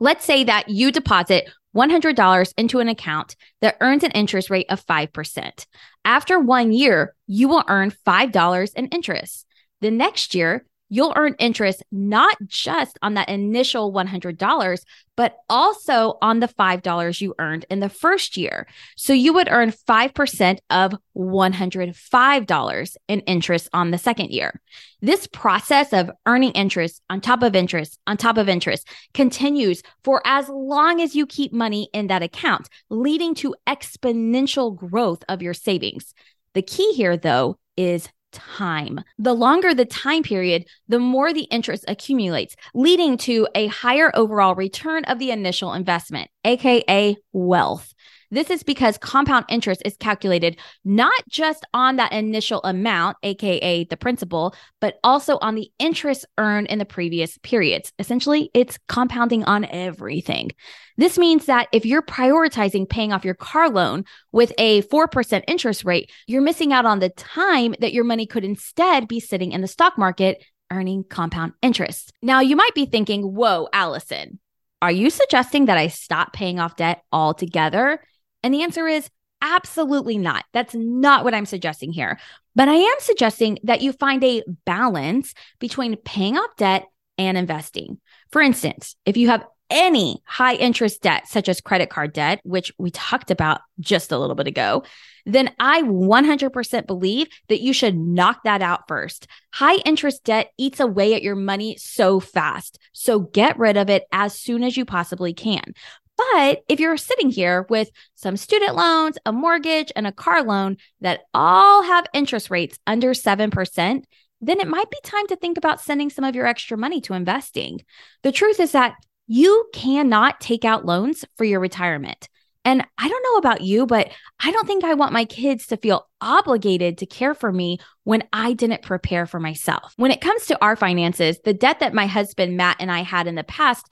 Let's 0.00 0.24
say 0.24 0.44
that 0.44 0.68
you 0.68 0.90
deposit 0.90 1.48
$100 1.76 2.54
into 2.56 2.80
an 2.80 2.88
account 2.88 3.36
that 3.60 3.76
earns 3.80 4.02
an 4.02 4.10
interest 4.10 4.50
rate 4.50 4.66
of 4.68 4.84
5%. 4.84 5.66
After 6.04 6.38
one 6.40 6.72
year, 6.72 7.14
you 7.26 7.48
will 7.48 7.64
earn 7.68 7.92
$5 8.06 8.74
in 8.74 8.86
interest. 8.88 9.46
The 9.80 9.90
next 9.90 10.34
year, 10.34 10.66
you'll 10.94 11.12
earn 11.16 11.34
interest 11.40 11.82
not 11.90 12.36
just 12.46 12.96
on 13.02 13.14
that 13.14 13.28
initial 13.28 13.92
$100, 13.92 14.84
but 15.16 15.36
also 15.50 16.18
on 16.22 16.38
the 16.38 16.46
$5 16.46 17.20
you 17.20 17.34
earned 17.40 17.66
in 17.68 17.80
the 17.80 17.88
first 17.88 18.36
year. 18.36 18.68
So 18.96 19.12
you 19.12 19.32
would 19.32 19.48
earn 19.50 19.72
5% 19.72 20.58
of 20.70 20.94
$105 21.16 22.96
in 23.08 23.20
interest 23.20 23.68
on 23.72 23.90
the 23.90 23.98
second 23.98 24.30
year. 24.30 24.60
This 25.00 25.26
process 25.26 25.92
of 25.92 26.12
earning 26.26 26.52
interest 26.52 27.02
on 27.10 27.20
top 27.20 27.42
of 27.42 27.56
interest 27.56 27.98
on 28.06 28.16
top 28.16 28.38
of 28.38 28.48
interest 28.48 28.88
continues 29.14 29.82
for 30.04 30.22
as 30.24 30.48
long 30.48 31.00
as 31.00 31.16
you 31.16 31.26
keep 31.26 31.52
money 31.52 31.88
in 31.92 32.06
that 32.06 32.22
account, 32.22 32.68
leading 32.88 33.34
to 33.36 33.56
exponential 33.66 34.74
growth 34.74 35.24
of 35.28 35.42
your 35.42 35.54
savings. 35.54 36.14
The 36.54 36.62
key 36.62 36.92
here, 36.92 37.16
though, 37.16 37.58
is 37.76 38.08
time. 38.34 39.00
The 39.18 39.32
longer 39.32 39.72
the 39.72 39.84
time 39.84 40.22
period, 40.22 40.66
the 40.88 40.98
more 40.98 41.32
the 41.32 41.44
interest 41.44 41.84
accumulates, 41.88 42.56
leading 42.74 43.16
to 43.18 43.48
a 43.54 43.68
higher 43.68 44.10
overall 44.14 44.54
return 44.54 45.04
of 45.04 45.18
the 45.18 45.30
initial 45.30 45.72
investment, 45.72 46.30
aka 46.44 47.16
wealth. 47.32 47.94
This 48.34 48.50
is 48.50 48.64
because 48.64 48.98
compound 48.98 49.44
interest 49.48 49.80
is 49.84 49.96
calculated 49.96 50.58
not 50.84 51.22
just 51.28 51.64
on 51.72 51.94
that 51.96 52.12
initial 52.12 52.60
amount, 52.64 53.16
AKA 53.22 53.84
the 53.84 53.96
principal, 53.96 54.56
but 54.80 54.98
also 55.04 55.38
on 55.38 55.54
the 55.54 55.70
interest 55.78 56.26
earned 56.36 56.66
in 56.66 56.80
the 56.80 56.84
previous 56.84 57.38
periods. 57.44 57.92
Essentially, 58.00 58.50
it's 58.52 58.76
compounding 58.88 59.44
on 59.44 59.64
everything. 59.66 60.50
This 60.96 61.16
means 61.16 61.46
that 61.46 61.68
if 61.70 61.86
you're 61.86 62.02
prioritizing 62.02 62.88
paying 62.88 63.12
off 63.12 63.24
your 63.24 63.34
car 63.34 63.70
loan 63.70 64.04
with 64.32 64.52
a 64.58 64.82
4% 64.82 65.44
interest 65.46 65.84
rate, 65.84 66.10
you're 66.26 66.42
missing 66.42 66.72
out 66.72 66.86
on 66.86 66.98
the 66.98 67.10
time 67.10 67.76
that 67.78 67.92
your 67.92 68.02
money 68.02 68.26
could 68.26 68.44
instead 68.44 69.06
be 69.06 69.20
sitting 69.20 69.52
in 69.52 69.60
the 69.60 69.68
stock 69.68 69.96
market 69.96 70.42
earning 70.72 71.04
compound 71.04 71.52
interest. 71.62 72.12
Now, 72.20 72.40
you 72.40 72.56
might 72.56 72.74
be 72.74 72.86
thinking, 72.86 73.22
whoa, 73.22 73.68
Allison, 73.72 74.40
are 74.82 74.90
you 74.90 75.08
suggesting 75.08 75.66
that 75.66 75.78
I 75.78 75.86
stop 75.86 76.32
paying 76.32 76.58
off 76.58 76.74
debt 76.74 77.04
altogether? 77.12 78.00
And 78.44 78.52
the 78.52 78.62
answer 78.62 78.86
is 78.86 79.08
absolutely 79.40 80.18
not. 80.18 80.44
That's 80.52 80.74
not 80.74 81.24
what 81.24 81.34
I'm 81.34 81.46
suggesting 81.46 81.92
here. 81.92 82.18
But 82.54 82.68
I 82.68 82.74
am 82.74 82.96
suggesting 83.00 83.58
that 83.64 83.80
you 83.80 83.92
find 83.92 84.22
a 84.22 84.42
balance 84.66 85.34
between 85.58 85.96
paying 85.96 86.36
off 86.36 86.54
debt 86.56 86.84
and 87.16 87.38
investing. 87.38 88.00
For 88.30 88.42
instance, 88.42 88.96
if 89.06 89.16
you 89.16 89.28
have 89.28 89.46
any 89.70 90.22
high 90.26 90.54
interest 90.54 91.00
debt, 91.00 91.26
such 91.26 91.48
as 91.48 91.62
credit 91.62 91.88
card 91.88 92.12
debt, 92.12 92.40
which 92.44 92.70
we 92.78 92.90
talked 92.90 93.30
about 93.30 93.62
just 93.80 94.12
a 94.12 94.18
little 94.18 94.36
bit 94.36 94.46
ago, 94.46 94.84
then 95.24 95.50
I 95.58 95.82
100% 95.82 96.86
believe 96.86 97.28
that 97.48 97.62
you 97.62 97.72
should 97.72 97.96
knock 97.96 98.44
that 98.44 98.60
out 98.60 98.86
first. 98.88 99.26
High 99.54 99.76
interest 99.86 100.24
debt 100.24 100.50
eats 100.58 100.80
away 100.80 101.14
at 101.14 101.22
your 101.22 101.34
money 101.34 101.76
so 101.78 102.20
fast. 102.20 102.78
So 102.92 103.20
get 103.20 103.58
rid 103.58 103.78
of 103.78 103.88
it 103.88 104.04
as 104.12 104.38
soon 104.38 104.62
as 104.62 104.76
you 104.76 104.84
possibly 104.84 105.32
can. 105.32 105.72
But 106.16 106.62
if 106.68 106.80
you're 106.80 106.96
sitting 106.96 107.30
here 107.30 107.66
with 107.68 107.90
some 108.14 108.36
student 108.36 108.76
loans, 108.76 109.18
a 109.26 109.32
mortgage, 109.32 109.90
and 109.96 110.06
a 110.06 110.12
car 110.12 110.42
loan 110.42 110.76
that 111.00 111.22
all 111.32 111.82
have 111.82 112.06
interest 112.14 112.50
rates 112.50 112.78
under 112.86 113.10
7%, 113.10 114.04
then 114.40 114.60
it 114.60 114.68
might 114.68 114.90
be 114.90 114.98
time 115.02 115.26
to 115.28 115.36
think 115.36 115.56
about 115.56 115.80
sending 115.80 116.10
some 116.10 116.24
of 116.24 116.34
your 116.34 116.46
extra 116.46 116.76
money 116.76 117.00
to 117.02 117.14
investing. 117.14 117.80
The 118.22 118.32
truth 118.32 118.60
is 118.60 118.72
that 118.72 118.94
you 119.26 119.68
cannot 119.72 120.40
take 120.40 120.64
out 120.64 120.84
loans 120.84 121.24
for 121.36 121.44
your 121.44 121.60
retirement. 121.60 122.28
And 122.66 122.86
I 122.96 123.08
don't 123.08 123.22
know 123.22 123.36
about 123.36 123.60
you, 123.60 123.86
but 123.86 124.10
I 124.40 124.50
don't 124.50 124.66
think 124.66 124.84
I 124.84 124.94
want 124.94 125.12
my 125.12 125.26
kids 125.26 125.66
to 125.66 125.76
feel 125.76 126.08
obligated 126.20 126.98
to 126.98 127.06
care 127.06 127.34
for 127.34 127.52
me 127.52 127.78
when 128.04 128.24
I 128.32 128.54
didn't 128.54 128.82
prepare 128.82 129.26
for 129.26 129.38
myself. 129.38 129.92
When 129.96 130.10
it 130.10 130.22
comes 130.22 130.46
to 130.46 130.62
our 130.64 130.74
finances, 130.74 131.38
the 131.44 131.52
debt 131.52 131.80
that 131.80 131.92
my 131.92 132.06
husband 132.06 132.56
Matt 132.56 132.76
and 132.80 132.90
I 132.90 133.02
had 133.02 133.26
in 133.26 133.34
the 133.34 133.44
past 133.44 133.86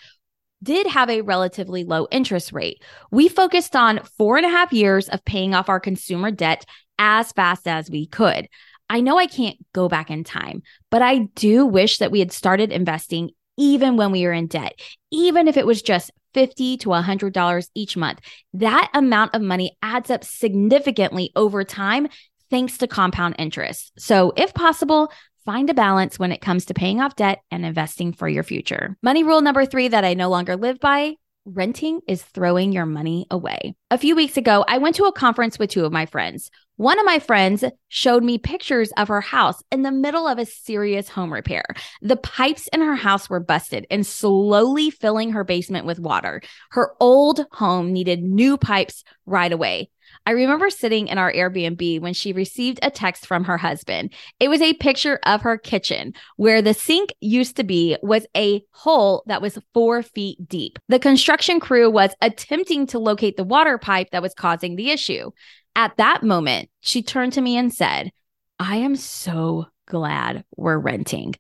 did 0.63 0.87
have 0.87 1.11
a 1.11 1.23
relatively 1.23 1.85
low 1.85 2.07
interest 2.11 2.53
rate. 2.53 2.83
We 3.11 3.29
focused 3.29 3.75
on 3.75 4.01
four 4.19 4.37
and 4.37 4.47
a 4.47 4.51
half 4.51 4.73
years 4.73 5.09
of 5.09 5.25
paying 5.25 5.55
off 5.55 5.69
our 5.69 5.81
consumer 5.81 6.31
debt 6.31 6.65
as 6.99 7.33
fast 7.33 7.67
as 7.67 7.91
we 7.91 8.07
could. 8.07 8.49
I 8.89 9.01
know 9.01 9.19
I 9.19 9.27
can't 9.27 9.57
go 9.73 9.89
back 9.89 10.11
in 10.11 10.25
time, 10.25 10.63
but 10.91 11.03
I 11.03 11.29
do 11.35 11.65
wish 11.65 11.99
that 11.99 12.11
we 12.11 12.19
had 12.19 12.33
started 12.33 12.73
investing 12.73 13.31
even 13.57 13.97
when 13.97 14.13
we 14.13 14.25
were 14.25 14.33
in 14.33 14.47
debt, 14.47 14.79
even 15.11 15.49
if 15.49 15.57
it 15.57 15.67
was 15.67 15.83
just 15.83 16.11
50 16.35 16.79
to 16.79 16.89
$100 16.89 17.69
each 17.75 17.97
month. 17.97 18.21
That 18.55 18.91
amount 18.95 19.35
of 19.35 19.43
money 19.43 19.77
adds 19.83 20.11
up 20.11 20.25
significantly 20.25 21.31
over 21.37 21.65
time 21.65 22.09
thanks 22.51 22.79
to 22.79 22.87
compound 22.87 23.37
interest. 23.39 23.93
So, 23.99 24.33
if 24.37 24.53
possible, 24.53 25.11
find 25.45 25.71
a 25.71 25.75
balance 25.75 26.19
when 26.19 26.33
it 26.33 26.41
comes 26.41 26.67
to 26.67 26.75
paying 26.75 27.01
off 27.01 27.17
debt 27.17 27.41
and 27.51 27.65
investing 27.65 28.13
for 28.13 28.29
your 28.29 28.43
future. 28.43 28.97
Money 29.03 29.25
rule 29.25 29.41
number 29.41 29.67
three 29.67 29.89
that 29.89 30.05
I 30.05 30.15
no 30.15 30.29
longer 30.29 30.57
live 30.57 30.81
by 30.81 31.15
renting 31.45 32.01
is 32.07 32.23
throwing 32.23 32.73
your 32.73 32.87
money 32.87 33.27
away. 33.31 33.75
A 33.91 33.99
few 33.99 34.15
weeks 34.15 34.37
ago, 34.37 34.65
I 34.69 34.79
went 34.79 34.97
to 34.97 35.05
a 35.05 35.13
conference 35.13 35.59
with 35.59 35.71
two 35.71 35.85
of 35.85 35.93
my 35.93 36.07
friends. 36.07 36.51
One 36.77 36.99
of 36.99 37.05
my 37.05 37.19
friends 37.19 37.65
showed 37.89 38.25
me 38.25 38.39
pictures 38.39 38.93
of 38.97 39.09
her 39.09 39.21
house 39.21 39.63
in 39.71 39.83
the 39.83 39.93
middle 39.93 40.27
of 40.27 40.39
a 40.39 40.47
serious 40.47 41.09
home 41.09 41.33
repair. 41.33 41.65
The 42.01 42.17
pipes 42.17 42.69
in 42.73 42.81
her 42.81 42.97
house 42.97 43.29
were 43.29 43.41
busted 43.41 43.87
and 43.91 44.07
slowly 44.07 44.91
filling 44.91 45.33
her 45.33 45.45
basement 45.45 45.87
with 45.87 46.01
water. 46.01 46.43
Her 46.71 46.95
old 46.99 47.45
home 47.53 47.93
needed 47.93 48.23
new 48.23 48.57
pipes 48.57 49.05
right 49.27 49.53
away. 49.53 49.91
I 50.25 50.33
remember 50.33 50.71
sitting 50.71 51.09
in 51.09 51.19
our 51.19 51.33
Airbnb 51.33 52.01
when 52.01 52.15
she 52.15 52.33
received 52.33 52.79
a 52.83 52.91
text 52.91 53.27
from 53.27 53.45
her 53.45 53.57
husband. 53.57 54.13
It 54.39 54.49
was 54.49 54.61
a 54.61 54.75
picture 54.75 55.19
of 55.25 55.43
her 55.43 55.59
kitchen 55.59 56.15
where 56.37 56.63
the 56.63 56.75
sink 56.75 57.13
used 57.21 57.57
to 57.57 57.65
be 57.65 57.97
was 58.03 58.27
a 58.37 58.63
hole 58.71 59.25
that 59.27 59.43
was 59.43 59.59
four 59.75 60.03
feet 60.03 60.49
deep. 60.49 60.79
The 60.89 61.01
construction 61.01 61.59
crew 61.59 61.91
was 61.91 62.15
attempting 62.21 62.87
to 62.89 62.99
locate 62.99 63.37
the 63.37 63.45
water 63.45 63.79
pipe 63.79 64.11
that 64.13 64.23
was 64.23 64.35
causing 64.35 64.77
the 64.77 64.91
issue. 64.91 65.31
At 65.75 65.97
that 65.97 66.23
moment, 66.23 66.69
she 66.81 67.03
turned 67.03 67.33
to 67.33 67.41
me 67.41 67.57
and 67.57 67.73
said, 67.73 68.13
I 68.59 68.77
am 68.77 68.95
so 68.95 69.67
glad 69.87 70.45
we're 70.57 70.79
renting. 70.79 71.35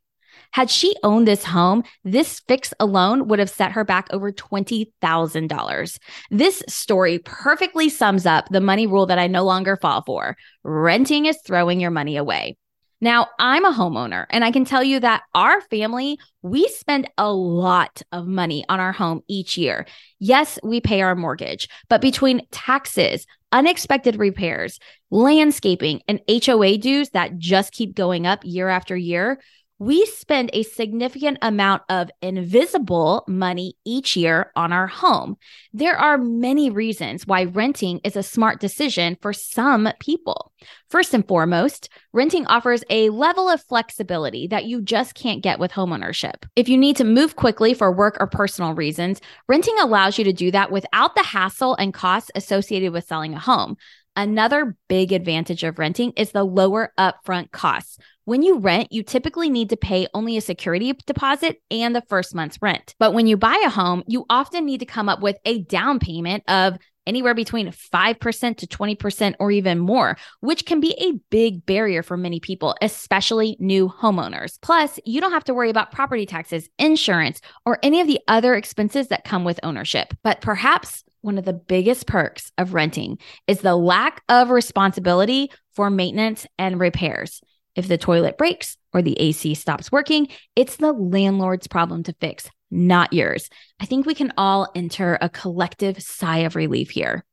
Had 0.52 0.70
she 0.70 0.94
owned 1.02 1.26
this 1.26 1.44
home, 1.44 1.82
this 2.04 2.40
fix 2.46 2.72
alone 2.78 3.28
would 3.28 3.38
have 3.38 3.50
set 3.50 3.72
her 3.72 3.84
back 3.84 4.08
over 4.12 4.30
$20,000. 4.30 5.98
This 6.30 6.62
story 6.68 7.18
perfectly 7.18 7.88
sums 7.88 8.26
up 8.26 8.48
the 8.50 8.60
money 8.60 8.86
rule 8.86 9.06
that 9.06 9.18
I 9.18 9.26
no 9.26 9.44
longer 9.44 9.76
fall 9.76 10.02
for. 10.02 10.36
Renting 10.62 11.26
is 11.26 11.38
throwing 11.44 11.80
your 11.80 11.90
money 11.90 12.16
away. 12.16 12.56
Now, 13.02 13.26
I'm 13.36 13.64
a 13.64 13.72
homeowner, 13.72 14.26
and 14.30 14.44
I 14.44 14.52
can 14.52 14.64
tell 14.64 14.84
you 14.84 15.00
that 15.00 15.22
our 15.34 15.60
family, 15.62 16.20
we 16.42 16.68
spend 16.68 17.10
a 17.18 17.32
lot 17.32 18.00
of 18.12 18.28
money 18.28 18.64
on 18.68 18.78
our 18.78 18.92
home 18.92 19.22
each 19.26 19.58
year. 19.58 19.86
Yes, 20.20 20.56
we 20.62 20.80
pay 20.80 21.02
our 21.02 21.16
mortgage, 21.16 21.68
but 21.88 22.00
between 22.00 22.46
taxes, 22.52 23.26
unexpected 23.50 24.20
repairs, 24.20 24.78
landscaping, 25.10 26.00
and 26.06 26.20
HOA 26.28 26.78
dues 26.78 27.10
that 27.10 27.38
just 27.38 27.72
keep 27.72 27.96
going 27.96 28.24
up 28.24 28.38
year 28.44 28.68
after 28.68 28.96
year, 28.96 29.40
we 29.82 30.06
spend 30.06 30.48
a 30.52 30.62
significant 30.62 31.38
amount 31.42 31.82
of 31.88 32.08
invisible 32.20 33.24
money 33.26 33.74
each 33.84 34.16
year 34.16 34.52
on 34.54 34.72
our 34.72 34.86
home. 34.86 35.36
There 35.72 35.96
are 35.96 36.18
many 36.18 36.70
reasons 36.70 37.26
why 37.26 37.44
renting 37.44 38.00
is 38.04 38.14
a 38.14 38.22
smart 38.22 38.60
decision 38.60 39.18
for 39.20 39.32
some 39.32 39.88
people. 39.98 40.52
First 40.88 41.14
and 41.14 41.26
foremost, 41.26 41.88
renting 42.12 42.46
offers 42.46 42.84
a 42.90 43.10
level 43.10 43.48
of 43.48 43.60
flexibility 43.64 44.46
that 44.46 44.66
you 44.66 44.82
just 44.82 45.16
can't 45.16 45.42
get 45.42 45.58
with 45.58 45.72
homeownership. 45.72 46.44
If 46.54 46.68
you 46.68 46.78
need 46.78 46.94
to 46.98 47.04
move 47.04 47.34
quickly 47.34 47.74
for 47.74 47.90
work 47.90 48.18
or 48.20 48.28
personal 48.28 48.74
reasons, 48.74 49.20
renting 49.48 49.76
allows 49.80 50.16
you 50.16 50.22
to 50.22 50.32
do 50.32 50.52
that 50.52 50.70
without 50.70 51.16
the 51.16 51.24
hassle 51.24 51.74
and 51.74 51.92
costs 51.92 52.30
associated 52.36 52.92
with 52.92 53.08
selling 53.08 53.34
a 53.34 53.40
home. 53.40 53.76
Another 54.14 54.76
big 54.88 55.10
advantage 55.12 55.64
of 55.64 55.78
renting 55.78 56.12
is 56.16 56.32
the 56.32 56.44
lower 56.44 56.92
upfront 56.98 57.50
costs. 57.50 57.98
When 58.24 58.42
you 58.42 58.58
rent, 58.58 58.92
you 58.92 59.02
typically 59.02 59.48
need 59.48 59.70
to 59.70 59.76
pay 59.76 60.06
only 60.12 60.36
a 60.36 60.42
security 60.42 60.92
deposit 61.06 61.62
and 61.70 61.96
the 61.96 62.02
first 62.08 62.34
month's 62.34 62.60
rent. 62.60 62.94
But 62.98 63.14
when 63.14 63.26
you 63.26 63.38
buy 63.38 63.62
a 63.64 63.70
home, 63.70 64.04
you 64.06 64.26
often 64.28 64.66
need 64.66 64.80
to 64.80 64.86
come 64.86 65.08
up 65.08 65.22
with 65.22 65.36
a 65.46 65.62
down 65.62 65.98
payment 65.98 66.44
of 66.46 66.76
anywhere 67.06 67.34
between 67.34 67.68
5% 67.68 68.56
to 68.58 68.66
20% 68.66 69.34
or 69.40 69.50
even 69.50 69.78
more, 69.78 70.16
which 70.40 70.66
can 70.66 70.78
be 70.78 70.94
a 70.98 71.18
big 71.30 71.64
barrier 71.66 72.02
for 72.02 72.16
many 72.16 72.38
people, 72.38 72.76
especially 72.80 73.56
new 73.58 73.88
homeowners. 73.88 74.58
Plus, 74.60 75.00
you 75.04 75.20
don't 75.20 75.32
have 75.32 75.44
to 75.44 75.54
worry 75.54 75.70
about 75.70 75.90
property 75.90 76.26
taxes, 76.26 76.68
insurance, 76.78 77.40
or 77.64 77.78
any 77.82 78.00
of 78.00 78.06
the 78.06 78.20
other 78.28 78.54
expenses 78.54 79.08
that 79.08 79.24
come 79.24 79.42
with 79.42 79.58
ownership. 79.62 80.14
But 80.22 80.42
perhaps 80.42 81.02
one 81.22 81.38
of 81.38 81.44
the 81.44 81.52
biggest 81.52 82.06
perks 82.06 82.52
of 82.58 82.74
renting 82.74 83.18
is 83.46 83.60
the 83.60 83.74
lack 83.76 84.22
of 84.28 84.50
responsibility 84.50 85.50
for 85.74 85.88
maintenance 85.88 86.46
and 86.58 86.78
repairs. 86.78 87.40
If 87.74 87.88
the 87.88 87.96
toilet 87.96 88.36
breaks 88.36 88.76
or 88.92 89.00
the 89.00 89.18
AC 89.18 89.54
stops 89.54 89.90
working, 89.90 90.28
it's 90.54 90.76
the 90.76 90.92
landlord's 90.92 91.66
problem 91.66 92.02
to 92.02 92.14
fix, 92.20 92.50
not 92.70 93.12
yours. 93.12 93.48
I 93.80 93.86
think 93.86 94.04
we 94.04 94.14
can 94.14 94.32
all 94.36 94.70
enter 94.74 95.16
a 95.20 95.30
collective 95.30 96.02
sigh 96.02 96.38
of 96.38 96.54
relief 96.54 96.90
here. 96.90 97.24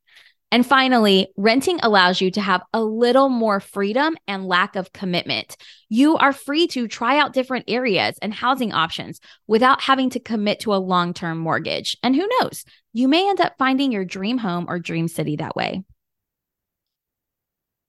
And 0.52 0.66
finally, 0.66 1.28
renting 1.36 1.78
allows 1.82 2.20
you 2.20 2.30
to 2.32 2.40
have 2.40 2.62
a 2.72 2.82
little 2.82 3.28
more 3.28 3.60
freedom 3.60 4.16
and 4.26 4.46
lack 4.46 4.74
of 4.74 4.92
commitment. 4.92 5.56
You 5.88 6.16
are 6.16 6.32
free 6.32 6.66
to 6.68 6.88
try 6.88 7.18
out 7.18 7.32
different 7.32 7.66
areas 7.68 8.18
and 8.20 8.34
housing 8.34 8.72
options 8.72 9.20
without 9.46 9.80
having 9.82 10.10
to 10.10 10.20
commit 10.20 10.60
to 10.60 10.74
a 10.74 10.76
long 10.76 11.14
term 11.14 11.38
mortgage. 11.38 11.96
And 12.02 12.16
who 12.16 12.28
knows, 12.40 12.64
you 12.92 13.08
may 13.08 13.28
end 13.28 13.40
up 13.40 13.54
finding 13.58 13.92
your 13.92 14.04
dream 14.04 14.38
home 14.38 14.66
or 14.68 14.78
dream 14.78 15.08
city 15.08 15.36
that 15.36 15.56
way. 15.56 15.84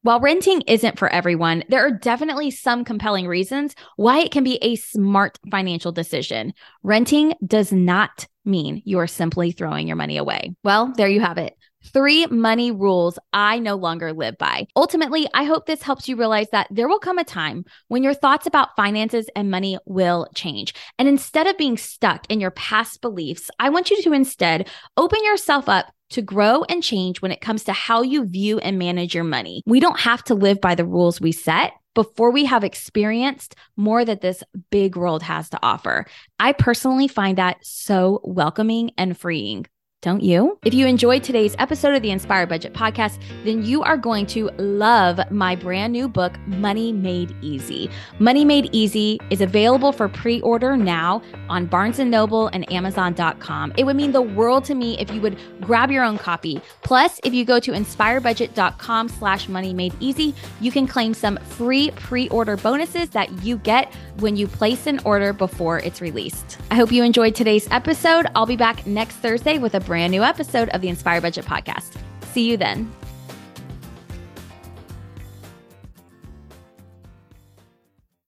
While 0.04 0.20
renting 0.20 0.62
isn't 0.62 0.98
for 0.98 1.08
everyone, 1.10 1.64
there 1.70 1.86
are 1.86 1.92
definitely 1.92 2.50
some 2.50 2.84
compelling 2.84 3.28
reasons 3.28 3.76
why 3.98 4.22
it 4.22 4.32
can 4.32 4.44
be 4.44 4.58
a 4.62 4.76
smart 4.76 5.38
financial 5.52 5.92
decision. 5.92 6.54
Renting 6.82 7.36
does 7.46 7.72
not 7.72 8.28
mean 8.44 8.82
you 8.84 8.98
are 8.98 9.06
simply 9.06 9.52
throwing 9.52 9.88
your 9.88 9.98
money 9.98 10.18
away. 10.18 10.56
Well, 10.64 10.92
there 10.98 11.08
you 11.08 11.20
have 11.20 11.38
it. 11.38 11.56
Three 11.84 12.26
money 12.28 12.72
rules 12.72 13.18
I 13.34 13.60
no 13.60 13.76
longer 13.76 14.14
live 14.14 14.38
by. 14.38 14.68
Ultimately, 14.76 15.28
I 15.34 15.44
hope 15.44 15.66
this 15.66 15.82
helps 15.82 16.08
you 16.08 16.16
realize 16.16 16.48
that 16.52 16.68
there 16.70 16.88
will 16.88 17.00
come 17.00 17.18
a 17.18 17.24
time 17.24 17.66
when 17.88 18.04
your 18.04 18.14
thoughts 18.14 18.46
about 18.46 18.76
finances 18.76 19.28
and 19.36 19.50
money 19.50 19.78
will 19.86 20.28
change. 20.36 20.74
And 21.00 21.08
instead 21.08 21.48
of 21.48 21.58
being 21.58 21.78
stuck 21.78 22.26
in 22.30 22.40
your 22.40 22.52
past 22.52 23.02
beliefs, 23.02 23.50
I 23.60 23.70
want 23.70 23.90
you 23.90 24.02
to 24.04 24.14
instead 24.14 24.70
open 24.96 25.24
yourself 25.24 25.68
up 25.68 25.92
to 26.12 26.22
grow 26.22 26.64
and 26.64 26.84
change 26.84 27.22
when 27.22 27.32
it 27.32 27.42
comes 27.42 27.64
to 27.64 27.74
how 27.74 28.02
you 28.02 28.26
view 28.26 28.60
and 28.60 28.78
manage 28.78 29.16
your 29.16 29.24
money. 29.24 29.64
We 29.66 29.80
don't 29.80 30.00
have 30.00 30.24
to 30.26 30.36
live 30.36 30.62
by 30.62 30.76
the 30.76 30.86
rules 30.86 31.20
we 31.20 31.32
set 31.32 31.74
before 31.94 32.32
we 32.32 32.46
have 32.46 32.64
experienced 32.64 33.56
more 33.76 34.06
that 34.06 34.22
this 34.22 34.44
big 34.70 34.96
world 34.96 35.24
has 35.24 35.50
to 35.50 35.60
offer. 35.62 36.06
I 36.40 36.54
personally 36.54 37.08
find 37.08 37.38
that 37.38 37.58
so 37.64 38.22
welcoming 38.24 38.92
and 38.98 39.18
freeing. 39.18 39.66
Don't 40.02 40.24
you? 40.24 40.58
If 40.66 40.74
you 40.74 40.88
enjoyed 40.88 41.24
today's 41.24 41.56
episode 41.60 41.94
of 41.94 42.02
the 42.02 42.10
Inspired 42.10 42.50
Budget 42.50 42.74
podcast, 42.74 43.22
then 43.44 43.64
you 43.64 43.84
are 43.84 43.98
going 43.98 44.26
to 44.28 44.50
love 44.58 45.20
my 45.30 45.56
brand 45.56 45.94
new 45.94 46.10
book, 46.10 46.40
Money 46.48 46.92
Made 46.92 47.36
Easy. 47.44 47.88
Money 48.18 48.44
Made 48.44 48.70
Easy 48.72 49.20
is 49.30 49.42
available 49.42 49.92
for 49.92 50.10
pre-order 50.10 50.76
now 50.76 51.22
on 51.50 51.68
Barnes 51.68 52.00
& 52.00 52.00
Noble 52.00 52.48
and 52.48 52.72
Amazon.com. 52.72 53.74
It 53.78 53.84
would 53.84 53.96
mean 53.96 54.12
the 54.12 54.24
world 54.24 54.66
to 54.66 54.74
me 54.74 54.98
if 54.98 55.12
you 55.12 55.22
would 55.22 55.38
grab 55.62 55.92
your 55.92 56.04
own 56.04 56.18
copy. 56.18 56.60
Plus, 56.82 57.20
if 57.24 57.32
you 57.32 57.46
go 57.46 57.60
to 57.60 57.72
inspiredbudget.com 57.72 59.08
slash 59.08 59.50
money 59.50 59.72
made 59.72 59.94
easy, 60.00 60.34
you 60.62 60.72
can 60.72 60.88
claim 60.88 61.14
some 61.14 61.38
free 61.38 61.92
pre-order 61.92 62.58
bonuses 62.58 63.12
that 63.12 63.44
you 63.44 63.58
get 63.58 63.94
when 64.18 64.36
you 64.36 64.48
place 64.48 64.88
an 64.88 65.00
order 65.06 65.32
before 65.32 65.78
it's 65.78 66.02
released. 66.02 66.58
I 66.72 66.76
hope 66.76 66.92
you 66.92 67.04
enjoyed 67.04 67.36
today's 67.36 67.68
episode. 67.70 68.26
I'll 68.34 68.48
be 68.48 68.56
back 68.56 68.88
next 68.88 69.18
Thursday 69.18 69.60
with 69.60 69.76
a 69.76 69.91
brand 69.92 70.12
new 70.12 70.24
episode 70.24 70.70
of 70.70 70.80
the 70.80 70.88
Inspired 70.88 71.20
Budget 71.20 71.44
Podcast. 71.44 71.98
See 72.32 72.50
you 72.50 72.56
then. 72.56 72.90